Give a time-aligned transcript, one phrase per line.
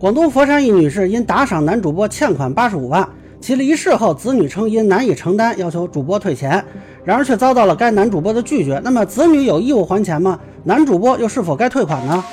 [0.00, 3.06] 广东佛山一女士因打赏男主播欠款八十五万，
[3.38, 6.64] 其离世后子女称因难以承担，要求主播退钱，
[7.04, 8.80] 然而却遭到了该男主播的拒绝。
[8.82, 10.40] 那么子女有义务还钱吗？
[10.64, 12.24] 男主播又是否该退款呢？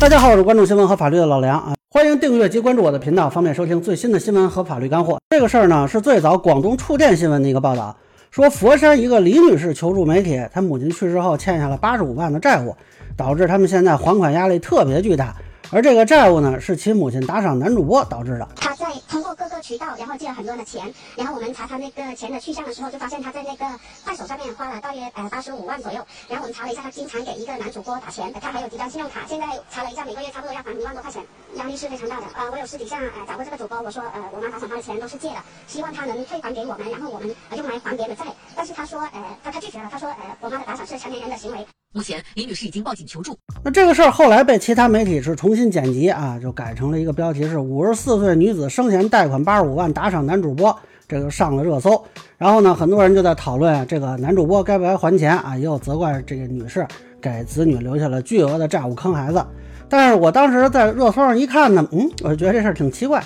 [0.00, 5.20] 大家好，我是关注新闻和法律的老梁啊，欢迎订阅及关注我的频道，方便收听最新的新闻和法律干货。
[5.30, 7.96] 这个事儿呢，是最早广东触电新闻的一个报道，
[8.32, 12.74] 说佛山一个李女士求助媒体，她母亲去世后欠下了八十五万的债务。
[13.16, 15.34] 导致他们现在还款压力特别巨大，
[15.70, 18.48] 而这个债务呢，是其母亲打赏男主播导致的。
[18.56, 23.64] 他在通过各个渠道，然后借了很多的钱，然后我们查他那个钱的去向的时候，就发现他在那个
[24.04, 26.04] 快手上面花了大约呃八十五万左右。
[26.28, 29.20] 然后我们查了一下，他经常给一个男主播打钱，他还有几张信用卡。
[29.26, 31.22] 现在查了一下，每个月差不多要还一万多块钱，
[31.56, 32.26] 压力是非常大的。
[32.34, 38.24] 呃，我有私底下呃找过这个主播，我说呃我妈打赏他的钱都是借的，希望他能退还给我们，然后我们用来还别的债。
[38.56, 41.64] 但是他说呃他他拒绝了，他说呃我妈的打赏是成年人的行为。
[41.96, 43.38] 目前，李女士已经报警求助。
[43.62, 52.04] 那这个事儿后来被其他媒体是重新剪辑啊，就改成了一个标题是“五十四岁女子生前贷款八十五万打赏男主播”，这个上了热搜。
[52.36, 56.84] 然后呢，很多人就在讨论这个男主播该不该还钱啊，也有责怪这个女士
[57.22, 59.46] 给子女留下了巨额的债务坑孩子。
[59.88, 63.22] 但是我当时在热搜上一看呢，嗯，我就觉得这事儿挺奇怪，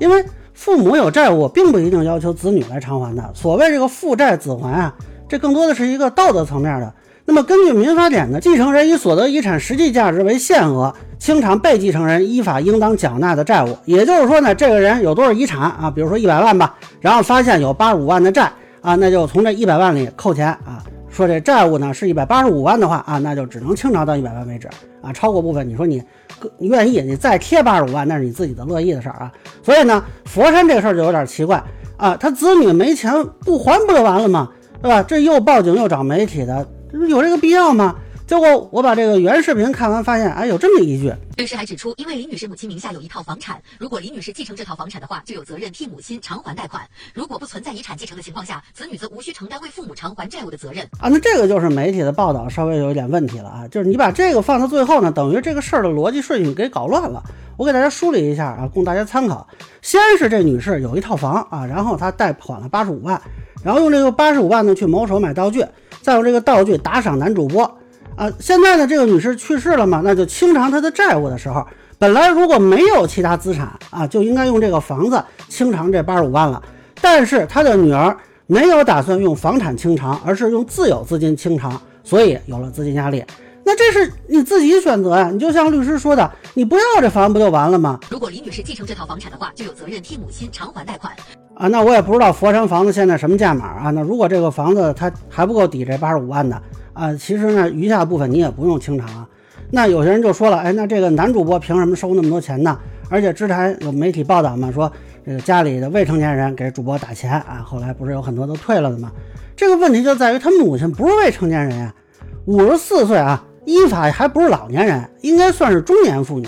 [0.00, 3.30] 因为父母有债务，并不一定要求子女来偿还的。
[3.32, 4.92] 所谓这个父债子还啊，
[5.28, 6.92] 这更多的是一个道德层面的。
[7.28, 13.76] 那么根据民法典呢，继承人以所得遗产实际价值为限额清偿被继承人依法应当缴纳的债务。
[13.84, 15.92] 也就是说呢，这个人有多少遗产啊？
[15.94, 20.82] 比如说一百万吧，然后发现有八十五万的债啊，那就从这一百万里扣钱啊。
[21.10, 24.66] 说这债务呢是一百八十五万的话啊，那就只能清偿到一百万为止
[25.02, 25.12] 啊。
[25.12, 26.02] 超过部分，你说你
[26.56, 29.30] 你愿意你再贴八十五万，那是你自己的乐意的事儿啊。
[29.62, 31.62] 所以呢，佛山这事儿就有点奇怪
[31.98, 33.12] 啊，他子女没钱
[33.44, 34.48] 不还不就完了吗？
[34.80, 35.02] 对吧？
[35.02, 36.66] 这又报警又找媒体的。
[36.92, 37.96] 有这个必要吗？
[38.26, 41.10] 结果我把这个原视频看完，发现哎，有这么一句。
[41.38, 46.82] 律师还指出，因为李女士母亲名下有一套房产，如果李女士继承这套房产的话，就有责任替母亲偿还贷款。
[47.14, 50.84] 如果不存在遗产继承的情况下，子女则无需承担为父母偿还债务的责任。
[51.00, 57.22] 啊，那这个就是媒体的报道稍微有一点问题了啊，就是你把这个放到最后呢，等于这个事儿的逻辑顺序给搞乱了。
[57.56, 59.48] 我给大家梳理一下啊，供大家参考。
[59.80, 63.20] 先是这女士有一套房啊，然后她贷款了八十五万，
[63.62, 65.64] 然后用这个八十五万呢去某手买道具。
[66.00, 67.64] 再用这个道具打赏男主播
[68.16, 68.32] 啊！
[68.40, 71.66] 现在呢，这个女士去世了嘛，那就清偿她的债务的时候，
[71.98, 76.62] 本来如果没有其他资产啊，就应该用这个房子清偿这八十五万了。
[77.02, 78.16] 但是她的女儿
[78.46, 83.22] 没有打算用房产清偿，而是用自有资金清偿，所以有了资金压力。
[83.64, 85.28] 那这是你自己选择呀！
[85.30, 88.00] 你就像律师说的，你不要这房不就完了吗？
[88.08, 91.12] 如果李女士继承这套房产的话，就有责任替母亲偿还贷款。
[91.58, 93.90] 啊，那我也不知道佛山房子现在什么价码啊？
[93.90, 99.26] 那如果这个房子它还不够抵这八十五万的啊，其实呢，余下部分你也不用清偿啊。
[99.72, 102.78] 那有些人就说了，哎，那这个男主播凭什么收那么多钱呢？
[103.10, 104.90] 而且之前有媒体报道嘛，说
[105.26, 109.10] 这个家里的未成年人给主播打钱啊，后来不是有很多都退了的吗？
[109.56, 111.92] 这个问题就在于他母亲不是未成年人呀，
[112.44, 116.46] 五十四岁啊，依法还不是老年人，应该算是中年妇女，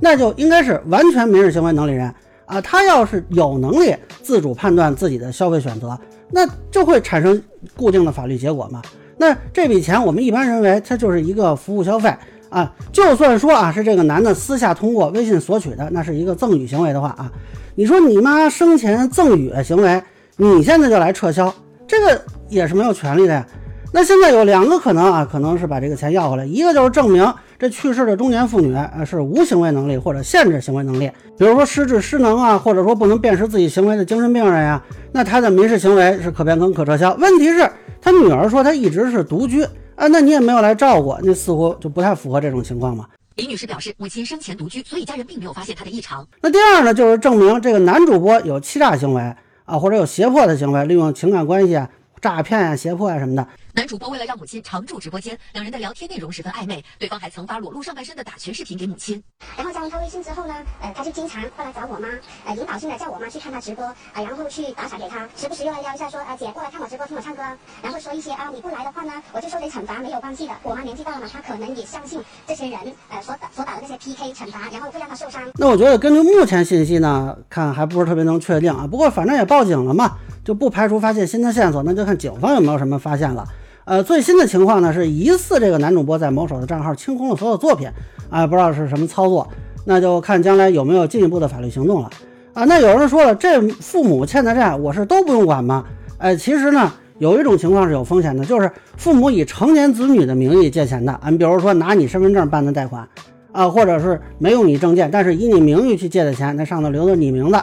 [0.00, 2.12] 那就应该是完全民事行为能力人。
[2.50, 5.96] 啊，他要是有能力自主判断自己的消费选择，
[6.30, 7.40] 那就会产生
[7.76, 8.82] 固定的法律结果嘛。
[9.16, 12.12] 那这笔钱我们一般认为它就是一个服务消费
[12.48, 12.74] 啊。
[12.90, 17.30] 就算说啊是这个男的私下通过微信索取的，那是一个赠与行为的话啊，
[17.76, 20.02] 你说你妈生前赠与行为，
[20.36, 21.54] 你现在就来撤销，
[21.86, 23.46] 这个也是没有权利的呀。
[23.92, 27.32] 那现在有两个可能啊，可能是把这个钱要回来，一个就是证明。
[27.60, 34.82] 这去世的中年妇女，呃，是无行为能力或者限制行为能力，比如说失智失能啊，或者说不能辨识自己行为的精神病人呀，
[35.12, 37.12] 那他的民事行为是可变更、可撤销。
[37.16, 39.62] 问题是，他女儿说他一直是独居
[39.94, 43.06] 啊，那你也没有来照顾，那似乎就不太符合这种情况嘛。
[43.36, 46.26] 李女士表示，母亲生前独居，所以家人并没有发现她的异常。
[46.40, 49.20] 那第二呢，就是证明这个男主播有欺诈行为
[49.66, 51.90] 啊，或者有胁迫的行为，利用情感关系啊。
[52.20, 53.46] 诈骗啊、胁迫啊什么的。
[53.72, 59.22] 男主播为了让母亲常驻直播间，两人的聊天内容十分暧昧，对方还曾发裸露上半身的打拳视频给母亲。
[59.56, 62.08] 然后加完他微信之后呢，呃，他就经常过来找我妈，
[62.44, 67.42] 呃，引导性的叫我妈去看他直播，啊，然后去打赏给他，时不时又来撩一下说，啊，姐过来看我直播，听我唱歌，
[67.80, 70.52] 然后说一些啊，你不来的话呢，我就受点惩罚，没有关系的。
[70.64, 72.78] 我妈年纪大了嘛，她可能也相信这些人，
[73.08, 75.40] 呃，所打所打的那些 PK 惩罚，然后会让她受伤。
[75.54, 78.86] 那我觉得根据目前信息呢，看还不是特别能确定啊。
[78.86, 80.18] 不过反正也报警了嘛。
[80.44, 83.46] 就不排除发现新的线索，那就看警方有没有什么发现了。
[83.84, 87.88] 呃，最新的情况呢是疑似这个男主播在某手的账号清空了所有作品，
[88.30, 89.48] 啊，不知道是什么操作，
[89.84, 92.10] 那就看将来有没有进一步的法律行动了。
[92.52, 95.84] 啊，那有人说了，这父母欠的债我是都不用管吗？
[96.18, 103.08] 哎，其实呢，有一种情况是有风险的，就是父母以成年子女的名义借钱的，你比如说拿你身份证办的贷款，
[103.52, 107.58] 啊，或者是没有你证件，但是以你名誉去借的钱，那上头留的你名字，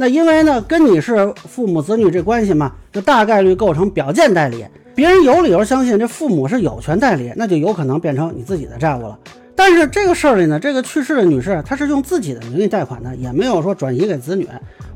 [0.00, 4.64] 那因为呢跟你是父母子女这关系嘛，就大概率构成表见代理，
[4.94, 9.18] 别人有理由相信这父母是有权代理，那就有可能变成你自己的债务了。
[9.56, 14.46] 但是这个事儿里呢，这个去世的女士她是用自己的名义贷款的，也没有说转移给子女，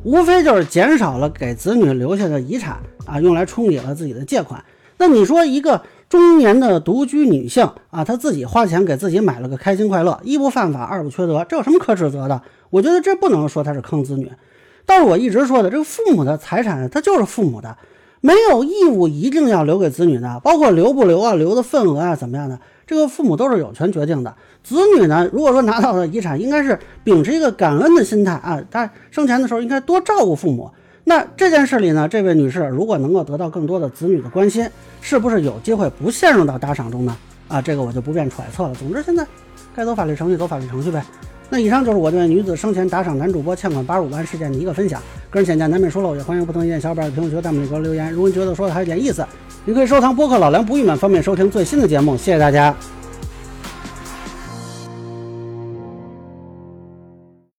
[0.04, 4.62] 无非就是减少了给子女留下的遗产啊，用来冲抵了自己的借款。
[4.98, 12.40] 那你说一个中年的独居女性啊，她自己花钱给自己买了个开心快乐，一不犯法，二不缺德，这有什么可指责的？
[12.70, 14.31] 我觉得这不能说她是坑子女。
[14.84, 17.76] 但是我一直说的，这个父母的财产它就是父母的，
[18.20, 22.58] 没有义务一定要留给子女的，包括留不留啊，留的份额啊怎么样的。
[22.87, 30.70] 这个父母都是有权决定的，子女呢，如果说拿到的遗产，应该是秉持一个感恩的心态啊，他生前的时候应该多照顾父母。
[31.05, 34.69] 那这件事里呢，这位女士如果能够得到更多的子女的关心，
[35.00, 37.17] 是不是有机会不陷入到打赏中呢？
[37.49, 38.75] 啊，这个我就不便揣测了。
[38.75, 39.26] 总之，现在
[39.75, 41.02] 该走法律程序走法律程序呗。
[41.52, 48.10] 那以上就是我对女子生前打赏男主播欠款八十五万事件的一个分享，个人简介难免疏漏，也欢迎不同意见小伙伴在评论区弹幕里给我留言。
[48.10, 49.22] 如果你觉得说的还有点意思，
[49.66, 52.16] 你可以收藏播客老梁不郁闷，方便收听最新的节目。
[52.16, 52.75] 谢谢大家。